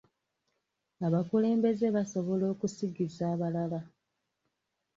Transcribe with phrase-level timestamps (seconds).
[1.07, 3.79] Abakulembeze basobola okusigiza abalala